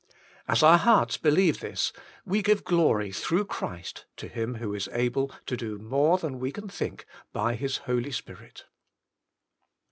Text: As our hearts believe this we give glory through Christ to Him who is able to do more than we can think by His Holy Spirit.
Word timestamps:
As 0.47 0.63
our 0.63 0.79
hearts 0.79 1.17
believe 1.17 1.59
this 1.59 1.93
we 2.25 2.41
give 2.41 2.63
glory 2.63 3.11
through 3.11 3.45
Christ 3.45 4.05
to 4.17 4.27
Him 4.27 4.55
who 4.55 4.73
is 4.73 4.89
able 4.93 5.31
to 5.45 5.55
do 5.55 5.77
more 5.77 6.17
than 6.17 6.39
we 6.39 6.51
can 6.51 6.67
think 6.69 7.05
by 7.33 7.53
His 7.53 7.77
Holy 7.85 8.11
Spirit. 8.11 8.65